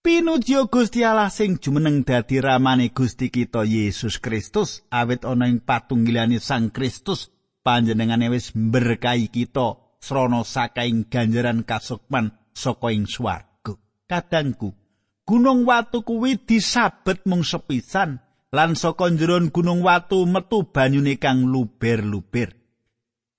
Pinujio 0.06 0.70
Gusti 0.70 1.02
Allah 1.02 1.34
sing 1.34 1.58
jumeneng 1.58 2.06
dadi 2.06 2.38
ramane 2.38 2.94
Gusti 2.94 3.26
kita 3.26 3.66
Yesus 3.66 4.22
Kristus 4.22 4.86
awit 4.86 5.26
ana 5.26 5.50
ing 5.50 5.58
patunggilane 5.58 6.38
Sang 6.38 6.70
Kristus 6.70 7.34
panjenengane 7.66 8.30
wis 8.30 8.54
berkahi 8.54 9.26
kita 9.26 9.98
srana 9.98 10.46
sakaing 10.46 11.10
ganjaran 11.10 11.66
kasukman 11.66 12.30
saka 12.54 12.94
ing 12.94 13.10
swarga. 13.10 13.74
Kadangku, 14.06 14.78
gunung 15.26 15.66
watu 15.66 16.06
kuwi 16.06 16.38
disabet 16.38 17.26
mung 17.26 17.42
sepisan 17.42 18.22
lan 18.54 18.78
saka 18.78 19.10
njeron 19.10 19.50
gunung 19.50 19.82
watu 19.82 20.22
metu 20.22 20.70
banyune 20.70 21.18
kang 21.18 21.50
luber-luber. 21.50 22.54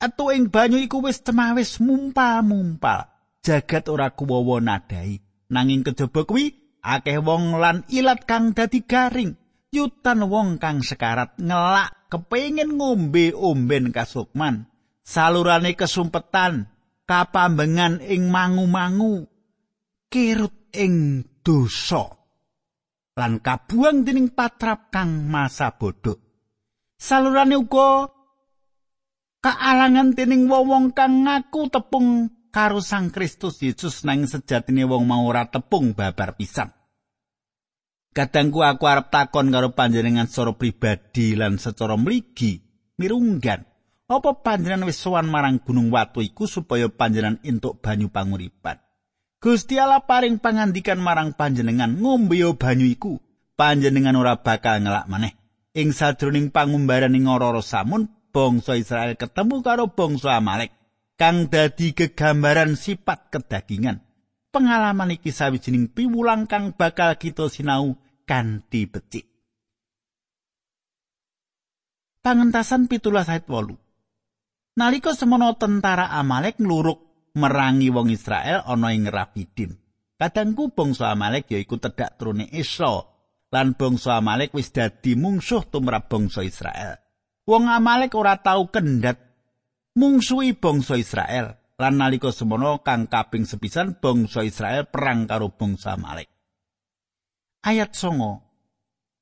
Atu 0.04 0.36
ing 0.36 0.52
banyu 0.52 0.84
iku 0.84 1.00
wis 1.00 1.24
cemawis 1.24 1.80
mumpal-mumpal. 1.80 3.08
Jagat 3.40 3.88
ora 3.88 4.12
kuwawa 4.12 4.60
nadai. 4.60 5.27
Nanging 5.52 5.84
kejaba 5.84 6.24
kuwi 6.28 6.56
akeh 6.84 7.20
wong 7.20 7.60
lan 7.60 7.84
ilat 7.92 8.24
kang 8.24 8.56
dadi 8.56 8.84
garing. 8.84 9.36
Yutan 9.68 10.24
wong 10.32 10.64
kang 10.64 10.80
sekarat 10.80 11.36
ngelak 11.44 12.08
kepengin 12.08 12.80
ngombe 12.80 13.36
omben 13.36 13.92
kasukman 13.92 14.64
salurane 15.04 15.76
kesumpetan 15.76 16.72
kapambengan 17.04 18.00
ing 18.00 18.32
mangu-mangu 18.32 19.28
kirut 20.08 20.72
ing 20.72 21.28
dosa 21.44 22.16
lan 23.20 23.44
kabuang 23.44 24.08
dening 24.08 24.32
patrap 24.32 24.88
kang 24.88 25.28
masa 25.28 25.76
bodoh 25.76 26.16
salurane 26.96 27.60
uga 27.60 28.08
kaalangan 29.44 30.16
dening 30.16 30.48
wong 30.48 30.96
kang 30.96 31.28
ngaku 31.28 31.68
tepung 31.72 32.32
karo 32.58 32.82
Sang 32.82 33.14
Kristus 33.14 33.62
Yesus 33.62 34.02
nang 34.02 34.26
sejatine 34.26 34.90
wong 34.90 35.06
mau 35.06 35.30
ora 35.30 35.46
tepung 35.46 35.94
babar 35.94 36.34
pisan. 36.34 36.74
Kadangku 38.18 38.66
aku 38.66 38.90
arep 38.90 39.14
takon 39.14 39.54
karo 39.54 39.78
panjenengan 39.78 40.26
secara 40.26 40.58
pribadi 40.58 41.38
lan 41.38 41.62
secara 41.62 41.94
mligi 41.94 42.58
mirunggan. 42.98 43.62
Apa 44.10 44.42
panjenengan 44.42 44.90
wis 44.90 45.06
marang 45.06 45.62
Gunung 45.62 45.94
Watu 45.94 46.26
iku 46.26 46.50
supaya 46.50 46.90
panjenengan 46.90 47.38
entuk 47.46 47.78
banyu 47.78 48.10
panguripan? 48.10 48.82
Gusti 49.38 49.78
Allah 49.78 50.02
paring 50.02 50.42
pangandikan 50.42 50.98
marang 50.98 51.38
panjenengan 51.38 51.94
ngombe 51.94 52.42
banyu 52.58 52.90
iku. 52.90 53.22
Panjenengan 53.54 54.18
ora 54.18 54.42
bakal 54.42 54.82
ngelak 54.82 55.06
maneh. 55.06 55.38
Ing 55.78 55.94
sadroning 55.94 56.50
pangumbaran 56.50 57.14
ing 57.14 57.30
ora 57.30 57.54
samun 57.62 58.10
bangsa 58.34 58.82
Israel 58.82 59.14
ketemu 59.14 59.62
karo 59.62 59.94
bangsa 59.94 60.42
Amalek. 60.42 60.77
Kang 61.18 61.50
dadi 61.50 61.92
gegambaran 61.98 62.78
sifat 62.78 63.34
kedagingan. 63.34 64.06
Pengalaman 64.54 65.12
iki 65.12 65.34
sawijining 65.34 65.92
piwulang 65.92 66.48
kang 66.48 66.72
bakal 66.78 67.18
kita 67.20 67.52
sinau 67.52 68.00
kanthi 68.24 68.88
becik. 68.88 69.26
Pangentasan 72.24 72.88
pitulas 72.88 73.28
ayat 73.28 73.50
wolu. 73.50 73.76
Nalika 74.78 75.18
semono 75.18 75.58
tentara 75.58 76.14
Amalek 76.14 76.62
ngluruk 76.62 77.32
merangi 77.34 77.90
wong 77.90 78.14
Israel 78.14 78.62
ana 78.66 78.94
ing 78.94 79.10
Rafidim. 79.10 79.74
Kadangku 80.18 80.74
bangsa 80.74 81.14
Amalek 81.14 81.54
yaiku 81.54 81.78
tedak 81.78 82.18
trune 82.18 82.50
Esau 82.50 83.06
lan 83.54 83.78
bangsa 83.78 84.18
Amalek 84.18 84.54
wis 84.54 84.74
dadi 84.74 85.14
mungsuh 85.14 85.70
tumrap 85.70 86.10
bangsa 86.10 86.42
Israel. 86.42 86.98
Wong 87.48 87.70
Amalek 87.70 88.18
ora 88.18 88.38
tau 88.42 88.68
kendhat 88.68 89.27
mungsuhi 89.98 90.54
bangsa 90.54 90.94
Israel 90.94 91.58
lan 91.82 91.98
nalika 91.98 92.30
semono 92.30 92.86
kang 92.86 93.10
kaping 93.10 93.50
sepisan 93.50 93.98
bangsa 93.98 94.46
Israel 94.46 94.86
perang 94.86 95.26
karo 95.26 95.50
bangsa 95.50 95.98
Amalek. 95.98 96.30
Ayat 97.66 97.98
songo 97.98 98.46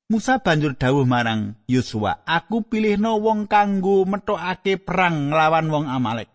Musa 0.06 0.38
banjur 0.38 0.78
dawuh 0.78 1.02
marang 1.02 1.58
Yosua, 1.66 2.22
"Aku 2.22 2.62
pilihno 2.70 3.18
wong 3.18 3.50
kanggo 3.50 4.06
metokake 4.06 4.78
perang 4.78 5.34
nglawan 5.34 5.66
wong 5.66 5.90
Amalek. 5.90 6.30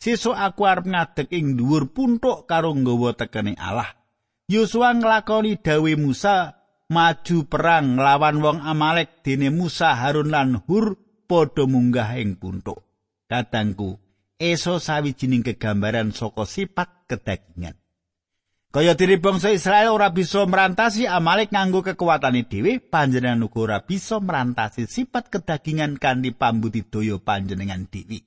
Sesuk 0.00 0.32
aku 0.32 0.64
arep 0.64 0.88
ngadeg 0.88 1.28
ing 1.28 1.60
dhuwur 1.60 1.92
puntuk 1.92 2.48
karo 2.48 2.72
nggawa 2.72 3.12
tekene 3.12 3.60
Allah." 3.60 3.92
Yosua 4.48 4.96
nglakoni 4.96 5.60
dawuh 5.60 6.00
Musa 6.00 6.56
maju 6.88 7.36
perang 7.44 8.00
nglawan 8.00 8.40
wong 8.40 8.58
Amalek 8.64 9.20
dene 9.20 9.52
Musa 9.52 9.92
Harun 9.92 10.32
lan 10.32 10.64
Hur 10.64 10.96
padha 11.28 11.68
munggah 11.68 12.16
ing 12.16 12.40
puntuk. 12.40 12.89
Kadangku, 13.30 13.94
eso 14.42 14.82
sawijining 14.82 15.46
kegambaran 15.46 16.10
saka 16.10 16.42
sifat 16.42 17.06
kedagingan. 17.06 17.78
Kaya 18.74 18.98
diri 18.98 19.22
bangsa 19.22 19.54
Israel 19.54 19.94
ora 19.94 20.10
bisa 20.10 20.42
merantasi 20.46 21.06
Amalek 21.06 21.54
nganggo 21.54 21.86
kekuatane 21.86 22.50
dhewe, 22.50 22.82
panjenengan 22.82 23.46
uga 23.46 23.58
ora 23.62 23.78
bisa 23.86 24.18
merantasi 24.18 24.90
sifat 24.90 25.30
kedagingan 25.30 25.94
kanthi 26.02 26.34
pambudidaya 26.34 27.22
panjenengan 27.22 27.86
dhewe. 27.86 28.26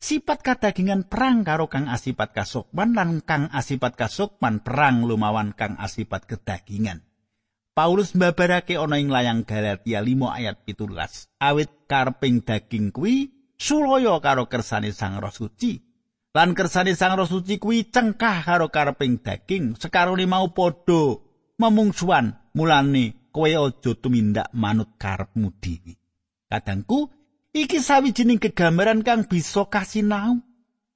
Sifat 0.00 0.44
kedagingan 0.44 1.08
perang 1.08 1.40
karo 1.40 1.72
kang 1.72 1.88
asipat 1.88 2.36
kasukman 2.36 2.92
lan 2.92 3.24
kang 3.24 3.48
asipat 3.52 3.96
kasukman 3.96 4.60
perang 4.60 5.04
lumawan 5.08 5.56
kang 5.56 5.80
asipat 5.80 6.28
kedagingan. 6.28 7.04
Paulus 7.72 8.12
mbabarake 8.12 8.76
ana 8.76 9.00
ing 9.00 9.08
layang 9.08 9.48
Galatia 9.48 10.04
5 10.04 10.40
ayat 10.40 10.60
17. 10.68 11.40
Awit 11.40 11.88
karping 11.88 12.44
daging 12.44 12.92
kuwi 12.92 13.39
sulaya 13.60 14.16
karo 14.24 14.48
kersane 14.48 14.96
Sang 14.96 15.20
Roh 15.20 15.28
Suci. 15.28 15.76
Lan 16.32 16.56
kersane 16.56 16.96
Sang 16.96 17.20
Roh 17.20 17.28
Suci 17.28 17.60
kuwi 17.60 17.92
cengkah 17.92 18.40
karo 18.40 18.72
kareping 18.72 19.20
daging, 19.20 19.76
sekarone 19.76 20.24
mau 20.24 20.48
padha 20.56 21.20
memungsuan, 21.60 22.40
mulane 22.56 23.28
kowe 23.28 23.46
aja 23.46 23.92
tumindak 24.00 24.48
manut 24.56 24.96
karepmu 24.96 25.52
dhewe. 25.60 26.00
Kadangku, 26.48 27.12
iki 27.52 27.78
sawijining 27.78 28.40
kegambaran 28.40 29.04
kang 29.04 29.28
bisa 29.28 29.68
kasinau 29.68 30.40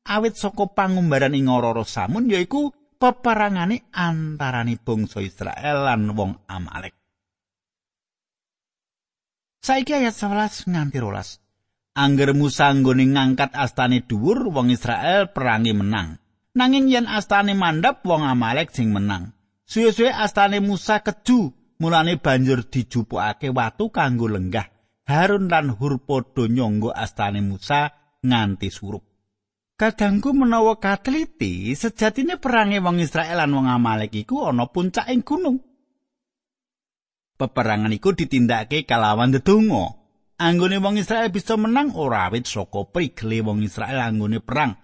awit 0.09 0.35
saka 0.41 0.65
pangumbaran 0.73 1.37
ing 1.37 1.49
ora 1.53 1.73
samun 1.85 2.29
yaiku 2.33 2.73
peperangane 2.97 3.89
antarane 3.93 4.81
bangsa 4.81 5.21
Israel 5.21 5.85
lan 5.85 6.13
wong 6.17 6.49
Amalek. 6.49 6.97
Saiki 9.65 9.97
ayat 9.97 10.13
11 10.13 10.69
nganti 10.69 11.01
12. 11.01 11.44
Angger 11.95 12.35
Musa 12.35 12.75
nggone 12.75 13.07
ngangkat 13.07 13.55
astane 13.55 14.03
dhuwur 14.03 14.51
wong 14.51 14.75
Israel 14.75 15.31
perangi 15.31 15.71
menang. 15.71 16.19
Nanging 16.59 16.91
yen 16.91 17.07
astane 17.07 17.55
mandap 17.55 18.03
wong 18.03 18.27
Amalek 18.27 18.75
sing 18.75 18.91
menang. 18.91 19.31
Suwe-suwe 19.63 20.11
astane 20.11 20.59
Musa 20.59 21.07
keju, 21.07 21.55
mulane 21.79 22.19
banjur 22.19 22.67
dijupukake 22.67 23.55
watu 23.55 23.95
kanggo 23.95 24.27
lenggah. 24.27 24.67
Harun 25.07 25.47
lan 25.47 25.71
Hur 25.71 26.03
padha 26.03 26.51
nyangga 26.51 26.99
astane 26.99 27.39
Musa 27.39 27.95
nganti 28.27 28.75
surup. 28.75 29.07
Kadangku 29.79 30.35
menawa 30.35 30.83
kateliti, 30.83 31.79
sejatine 31.79 32.43
perangi 32.43 32.83
wong 32.83 33.03
Israel 33.03 33.39
lan 33.39 33.55
wong 33.55 33.71
Amalek 33.71 34.19
iku 34.19 34.51
ana 34.51 34.67
puncaking 34.67 35.23
gunung. 35.23 35.63
Peperangan 37.39 37.95
iku 37.95 38.15
ditindakake 38.15 38.83
kalawan 38.83 39.31
dedonga. 39.31 40.04
Anggone 40.39 40.79
wong 40.83 40.99
Israel 40.99 41.31
bisa 41.31 41.55
menang 41.55 41.95
ora 41.95 42.31
awit 42.31 42.49
saka 42.49 42.87
prigele 42.89 43.43
wong 43.43 43.63
Israel 43.63 44.03
anggone 44.03 44.43
perang. 44.43 44.75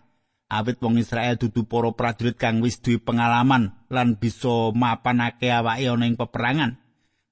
Awit 0.50 0.82
wong 0.82 0.98
Israel 0.98 1.38
dudu 1.38 1.62
para 1.70 1.94
prajurit 1.94 2.34
kang 2.34 2.58
wis 2.58 2.82
duwe 2.82 2.98
pengalaman 2.98 3.86
lan 3.86 4.18
bisa 4.18 4.74
mapanake 4.74 5.46
awake 5.46 5.86
ana 5.86 6.04
ing 6.10 6.18
peperangan. 6.18 6.74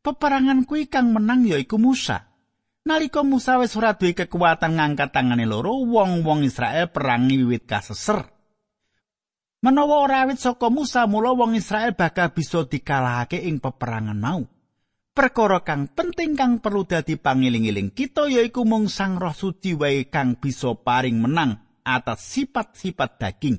Peperangan 0.07 0.63
kuwi 0.63 0.87
kang 0.87 1.11
menang 1.11 1.43
yaiku 1.43 1.83
Musa. 1.83 2.31
Nalika 2.87 3.27
Musa 3.27 3.59
wis 3.59 3.75
ora 3.75 3.99
duwe 3.99 4.15
kekuatan 4.15 4.79
ngangkat 4.79 5.11
tangane 5.11 5.45
loro, 5.45 5.83
wong-wong 5.83 6.47
Israel 6.47 6.89
perangi 6.95 7.43
wiwit 7.43 7.67
kaseser. 7.67 8.23
Menawa 9.59 10.07
ora 10.07 10.23
awit 10.23 10.39
saka 10.39 10.71
Musa, 10.71 11.11
mula 11.11 11.35
wong 11.35 11.59
Israel 11.59 11.99
bakal 11.99 12.31
bisa 12.31 12.63
dikalahake 12.63 13.43
ing 13.43 13.59
peperangan 13.59 14.15
mau. 14.15 14.47
Perkara 15.19 15.67
kang 15.67 15.91
penting 15.91 16.39
kang 16.39 16.63
perlu 16.63 16.87
dadi 16.87 17.19
pangiling-iling 17.19 17.91
kita 17.91 18.31
yaiku 18.31 18.63
mung 18.63 18.87
Sang 18.87 19.19
Roh 19.19 19.35
Suci 19.35 19.75
wae 19.75 20.07
kang 20.07 20.39
bisa 20.39 20.79
paring 20.79 21.19
menang 21.19 21.59
atas 21.83 22.23
sifat-sifat 22.39 23.19
daging. 23.19 23.59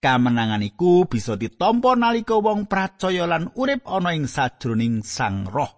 Kamenangan 0.00 0.64
iku 0.64 1.04
bisa 1.04 1.36
ditampa 1.36 1.92
nalika 2.00 2.40
wong 2.40 2.64
percaya 2.64 3.28
lan 3.28 3.52
urip 3.60 3.84
ana 3.84 4.16
ing 4.16 4.24
sajroning 4.24 5.04
Sang 5.04 5.44
Roh. 5.44 5.68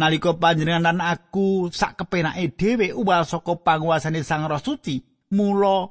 Nalika 0.00 0.32
panjenengan 0.32 0.88
lan 0.88 1.04
aku 1.04 1.68
sak 1.68 2.00
kepenake 2.00 2.56
dhewe 2.56 2.96
uwal 2.96 3.28
saka 3.28 3.60
panguasane 3.60 4.24
Sang 4.24 4.48
Roh 4.48 4.56
Suci, 4.56 5.04
mula 5.36 5.84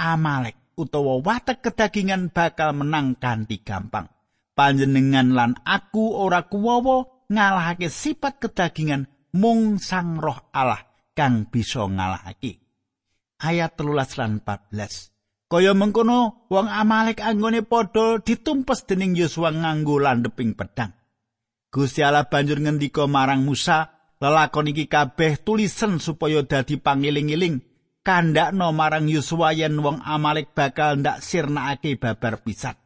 Amalek 0.00 0.80
utawa 0.80 1.20
watek 1.20 1.60
kedagingan 1.60 2.32
bakal 2.32 2.72
menang 2.72 3.20
kanthi 3.20 3.60
gampang. 3.60 4.08
Panjenengan 4.52 5.32
lan 5.32 5.52
aku 5.64 6.16
ora 6.16 6.46
kuwowo 6.46 7.26
ngalahake 7.32 7.88
sifat 7.88 8.40
kedagingan 8.40 9.08
mung 9.32 9.80
sang 9.80 10.20
roh 10.20 10.52
Allah 10.52 10.80
kang 11.16 11.48
bisa 11.48 11.84
ngalahake. 11.88 12.60
Ayat 13.42 13.74
telulas 13.74 14.14
lan 14.20 14.38
14. 14.44 15.12
Kaya 15.52 15.76
mengkono 15.76 16.48
wong 16.48 16.68
Amalek 16.70 17.20
anggone 17.20 17.60
padha 17.60 18.16
ditumpes 18.22 18.88
dening 18.88 19.12
Yosua 19.12 19.52
nganggo 19.52 20.00
landeping 20.00 20.56
pedang. 20.56 20.96
Gusti 21.68 22.00
Allah 22.00 22.28
banjur 22.28 22.60
ngendika 22.60 23.04
marang 23.08 23.44
Musa, 23.44 23.92
lelakon 24.20 24.72
iki 24.72 24.88
kabeh 24.88 25.40
tulisen 25.40 26.00
supaya 26.00 26.44
dadi 26.44 26.80
pangiling-iling 26.80 27.60
kandakno 28.00 28.72
marang 28.72 29.08
Yosua 29.08 29.52
yen 29.52 29.78
wong 29.80 30.02
Amalek 30.02 30.52
bakal 30.56 31.00
ndak 31.00 31.20
sirnakake 31.20 31.96
babar 31.96 32.40
pisat. 32.40 32.81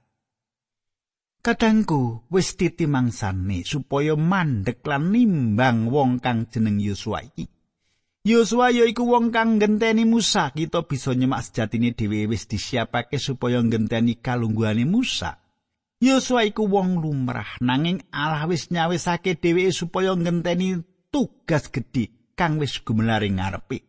Kadangku 1.47 2.27
wis 2.27 2.59
titimangsane 2.59 3.63
supaya 3.63 4.19
mandek 4.19 4.83
lan 4.83 5.15
nimbang 5.15 5.87
wong 5.95 6.19
kang 6.19 6.51
jeneng 6.51 6.83
Yosua 6.83 7.23
iki. 7.23 7.47
Yosua 8.27 8.75
yaiku 8.75 9.07
wong 9.07 9.31
kang 9.31 9.63
genteni 9.63 10.03
Musa, 10.03 10.51
kita 10.51 10.83
bisa 10.91 11.15
nyemak 11.15 11.47
sejatine 11.47 11.95
dhewe 11.95 12.27
wis 12.27 12.51
disiapake 12.51 13.23
supaya 13.23 13.63
genteni 13.63 14.19
kalungguhane 14.19 14.91
Musa. 14.91 15.39
Yosua 16.03 16.51
iku 16.51 16.67
wong 16.67 16.99
lumrah 16.99 17.63
nanging 17.63 18.03
Allah 18.11 18.51
wis 18.51 18.75
nyawisake 18.75 19.39
dheweke 19.39 19.71
supaya 19.71 20.19
ngenteni 20.19 20.83
tugas 21.15 21.71
gedhe 21.71 22.11
kang 22.35 22.59
wis 22.59 22.83
gumelaring 22.83 23.39
ngarepe. 23.39 23.87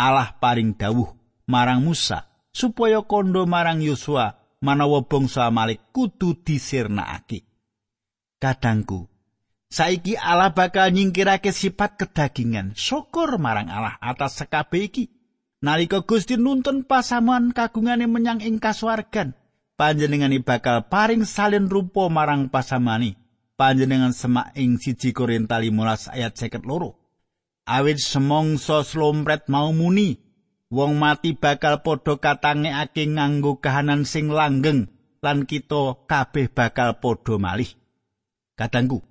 Allah 0.00 0.32
paring 0.40 0.72
dawuh 0.80 1.12
marang 1.44 1.84
Musa 1.84 2.24
supaya 2.56 3.04
kondo 3.04 3.44
marang 3.44 3.84
Yosua 3.84 4.45
manawa 4.62 5.04
bangsa 5.04 5.48
Amalek 5.48 5.92
kudu 5.92 6.38
disirnakake. 6.40 7.44
Kadangku, 8.36 9.08
saiki 9.72 10.14
Allah 10.16 10.52
bakal 10.52 10.92
nyingkirake 10.92 11.50
sifat 11.50 11.96
kedagingan. 11.96 12.76
Syukur 12.76 13.40
marang 13.40 13.72
Allah 13.72 13.96
atas 13.98 14.40
sekabeh 14.40 14.86
iki. 14.86 15.04
Nalika 15.64 16.04
Gusti 16.04 16.36
nuntun 16.36 16.84
pasamuan 16.84 17.50
kagungane 17.56 18.04
menyang 18.04 18.44
ing 18.44 18.60
kasuwargan, 18.60 19.32
panjenengane 19.80 20.44
bakal 20.44 20.84
paring 20.88 21.24
salin 21.24 21.68
rupa 21.68 22.08
marang 22.12 22.52
pasamani 22.52 23.16
panjenengan 23.56 24.12
semak 24.12 24.52
ing 24.56 24.76
siji 24.76 25.16
Korinta 25.16 25.60
15 25.60 26.12
ayat 26.12 26.32
52 26.36 26.92
awit 27.68 27.98
semongso 28.00 28.84
slompret 28.84 29.48
mau 29.48 29.72
muni 29.72 30.20
wong 30.72 30.98
mati 30.98 31.36
bakal 31.36 31.82
padha 31.84 32.18
katangekake 32.18 33.06
nganggo 33.06 33.62
kahanan 33.62 34.02
sing 34.02 34.32
langgeng 34.32 34.90
lan 35.22 35.46
kita 35.46 36.06
kabeh 36.10 36.50
bakal 36.50 36.98
padha 36.98 37.34
malih 37.38 37.70
kadangku 38.58 39.02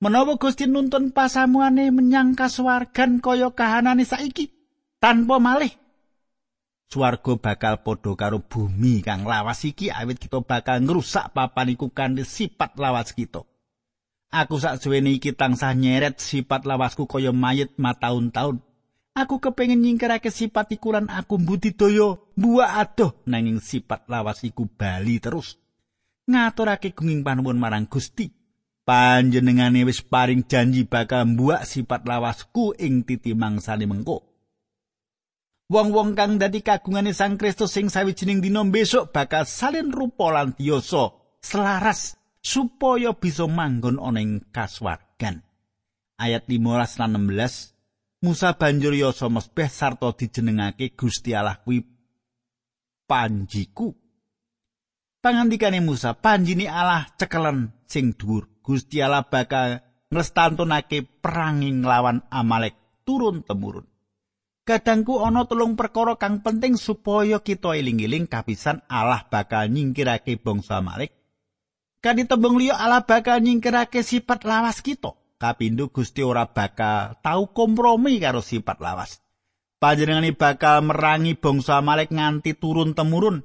menawa 0.00 0.38
Gusti 0.38 0.70
nuntun 0.70 1.10
pasamuane 1.10 1.90
menyang 1.90 2.38
kasuwargan 2.38 3.18
kaya 3.18 3.50
kahanane 3.52 4.06
saiki 4.06 4.54
tanpa 5.02 5.36
malih 5.42 5.74
swarga 6.90 7.38
bakal 7.38 7.74
padha 7.86 8.12
karo 8.18 8.42
bumi 8.42 9.00
kang 9.06 9.22
lawas 9.22 9.62
iki 9.62 9.94
awit 9.94 10.18
kita 10.18 10.42
bakal 10.42 10.82
ngrusak 10.82 11.30
papan 11.30 11.78
iku 11.78 11.86
kanthi 11.94 12.26
sifat 12.26 12.74
lawas 12.74 13.14
kita. 13.14 13.46
Aku 14.30 14.58
saksuwene 14.62 15.14
iki 15.14 15.34
tansah 15.34 15.74
nyeret 15.74 16.18
sifat 16.18 16.66
lawasku 16.66 17.06
kaya 17.06 17.30
mayit 17.34 17.74
mataun-taun. 17.78 18.62
Aku 19.20 19.36
kepengin 19.36 19.84
nyingkirake 19.84 20.32
sifat 20.32 20.72
iku 20.72 20.96
lan 20.96 21.12
aku 21.12 21.36
budidaya 21.36 22.16
buah 22.40 22.80
adoh 22.80 23.20
nanging 23.28 23.60
sifat 23.60 24.08
lawas 24.08 24.40
iku 24.48 24.64
bali 24.64 25.20
terus. 25.20 25.60
Ngaturake 26.24 26.96
gunging 26.96 27.20
panuwun 27.20 27.60
marang 27.60 27.84
Gusti. 27.84 28.32
Panjenengane 28.88 29.84
wis 29.84 30.00
paring 30.00 30.48
janji 30.48 30.88
bakal 30.88 31.28
mbuak 31.36 31.68
sifat 31.68 32.08
lawasku 32.08 32.72
ing 32.80 33.04
titi 33.04 33.36
mangsane 33.36 33.84
mengko. 33.84 34.24
Wong-wong 35.68 36.16
kang 36.16 36.40
dadi 36.40 36.64
kagungane 36.64 37.12
Sang 37.12 37.36
Kristus 37.36 37.76
sing 37.76 37.92
sawijining 37.92 38.40
dina 38.40 38.64
besok 38.64 39.12
bakal 39.12 39.44
salin 39.44 39.92
rupa 39.92 40.32
lan 40.32 40.56
tiyasa 40.56 41.12
selaras 41.44 42.16
supaya 42.40 43.12
bisa 43.12 43.44
manggon 43.44 44.00
ana 44.00 44.24
ing 44.24 44.48
kaswargan. 44.48 45.44
Ayat 46.16 46.48
15 46.48 47.04
lan 47.04 47.20
16 47.20 47.79
Musa 48.20 48.52
banjur 48.52 48.92
yasa 48.92 49.32
mesbeh 49.32 49.72
sarta 49.72 50.12
dijenengake 50.12 50.92
Gusti 50.92 51.32
Allah 51.32 51.56
kuwi 51.64 51.80
panjiku. 53.08 53.96
Pangandikane 55.24 55.80
Musa, 55.80 56.12
panjine 56.12 56.68
Allah 56.68 57.08
cekelen 57.16 57.72
sing 57.88 58.12
dhuwur. 58.12 58.60
Gusti 58.60 59.00
Allah 59.00 59.24
bakal 59.24 59.80
nglestantunake 60.12 61.00
peranging 61.24 61.80
lawan 61.80 62.20
Amalek 62.28 62.76
turun 63.08 63.40
temurun. 63.40 63.88
Kadangku 64.68 65.24
ana 65.24 65.48
telung 65.48 65.72
perkara 65.80 66.20
kang 66.20 66.44
penting 66.44 66.76
supaya 66.76 67.40
kita 67.40 67.72
eling-eling 67.72 68.28
kapisan 68.28 68.84
Allah 68.84 69.24
bakal 69.32 69.72
nyingkirake 69.72 70.36
bangsa 70.36 70.84
Amalek. 70.84 71.16
Kan 72.04 72.20
tembung 72.28 72.60
liya 72.60 72.76
Allah 72.76 73.00
bakal 73.00 73.40
nyingkirake 73.40 74.04
sifat 74.04 74.44
lawas 74.44 74.84
kita. 74.84 75.19
Kapindho 75.40 75.88
Gusti 75.88 76.20
ora 76.20 76.44
bakal 76.52 77.16
tau 77.24 77.48
kompromi 77.56 78.20
karo 78.20 78.44
sifat 78.44 78.76
lawas. 78.76 79.24
Panjenengane 79.80 80.36
bakal 80.36 80.84
merangi 80.84 81.32
bangsa 81.32 81.80
Amalek 81.80 82.12
nganti 82.12 82.60
turun 82.60 82.92
temurun. 82.92 83.40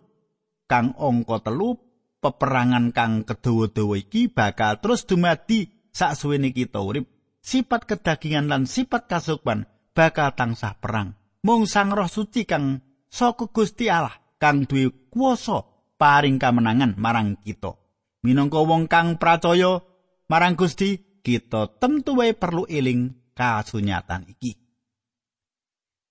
Kang 0.67 0.91
angka 0.99 1.47
telu 1.47 1.79
peperangan 2.19 2.91
kang 2.91 3.23
kedawa-dawa 3.23 3.95
iki 3.95 4.27
bakal 4.27 4.83
terus 4.83 5.07
dumadi 5.07 5.71
saksuwene 5.95 6.51
kita 6.51 6.83
urip. 6.83 7.07
Sifat 7.39 7.87
kedagingan 7.87 8.51
lan 8.51 8.67
sifat 8.67 9.07
kasukman 9.07 9.63
bakal 9.95 10.35
tansah 10.35 10.75
perang. 10.75 11.15
Mung 11.47 11.63
Sang 11.63 11.95
Roh 11.95 12.11
Suci 12.11 12.43
kang 12.43 12.83
saka 13.07 13.47
Gusti 13.47 13.87
Allah 13.87 14.19
kang 14.35 14.67
duwe 14.67 14.91
kuwasa 15.07 15.63
paring 15.95 16.43
kamenangan 16.43 16.99
marang 16.99 17.39
kita. 17.39 17.79
Minangka 18.25 18.59
wong 18.59 18.91
kang 18.91 19.15
pracaya 19.15 19.79
marang 20.27 20.59
Gusti, 20.59 20.97
kita 21.25 21.81
tentu 21.81 22.21
wae 22.21 22.37
perlu 22.37 22.69
eling 22.69 23.33
kasunyatan 23.33 24.29
iki. 24.29 24.61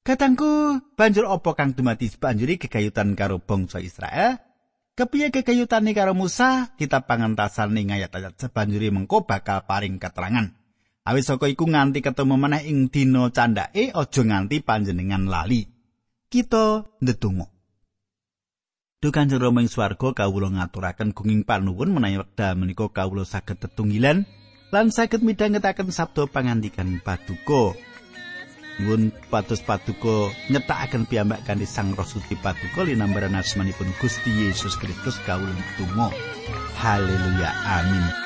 Katangku, 0.04 0.82
banjur 0.98 1.30
apa 1.30 1.56
kang 1.56 1.72
dumati 1.72 2.10
banjuri 2.12 2.60
kegayutan 2.60 3.16
karo 3.16 3.40
bangsa 3.40 3.80
Israel? 3.80 4.36
Kepiye 4.92 5.32
kegayutane 5.32 5.96
karo 5.96 6.12
Musa? 6.12 6.76
Kita 6.76 7.08
pangantasan 7.08 7.72
ning 7.72 7.88
ayat-ayat 7.88 8.36
sebanjuri 8.36 8.92
mengko 8.92 9.24
bakal 9.24 9.64
paring 9.64 9.96
keterangan. 9.96 10.52
Awit 11.08 11.24
saka 11.24 11.48
iku 11.48 11.64
nganti 11.64 12.04
ketemu 12.04 12.36
meneh 12.36 12.62
ing 12.68 12.92
dina 12.92 13.32
candhake 13.32 13.96
aja 13.96 14.22
nganti 14.22 14.60
panjenengan 14.60 15.24
lali. 15.24 15.64
Kita 16.28 16.84
ndedonga. 17.00 17.48
Duh 19.00 19.12
Kanjeng 19.12 19.40
Rama 19.40 19.60
ing 19.60 19.68
swarga 19.68 20.16
kawula 20.16 20.48
ngaturaken 20.52 21.12
gunging 21.12 21.44
panuwun 21.44 21.92
menawi 21.92 22.24
wekdal 22.24 22.56
menika 22.56 22.88
kawula 22.88 23.28
saged 23.28 23.60
tetunggilan 23.60 24.24
lan 24.74 24.90
saged 24.90 25.22
midhangetaken 25.22 25.94
sabda 25.94 26.26
pangandikan 26.26 26.98
paduka. 26.98 27.78
Nuwun 28.82 29.14
patus 29.30 29.62
paduka 29.62 30.34
nyetakaken 30.50 31.06
piyambak 31.06 31.46
kanthi 31.46 31.62
Sang 31.62 31.94
Roh 31.94 32.02
Suci 32.02 32.34
paduka 32.34 32.82
linambaran 32.82 33.38
asmanipun 33.38 33.86
Gusti 34.02 34.34
Yesus 34.34 34.74
Kristus 34.74 35.14
kawula 35.22 35.54
ndedonga. 35.54 36.10
Haleluya. 36.82 37.54
Amin. 37.70 38.23